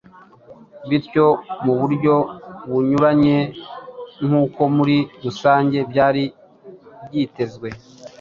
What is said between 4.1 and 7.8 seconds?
n’uko muri rusange byari byitezwe